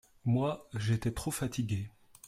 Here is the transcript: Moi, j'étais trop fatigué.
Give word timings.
Moi, 0.25 0.67
j'étais 0.73 1.11
trop 1.11 1.29
fatigué. 1.29 1.91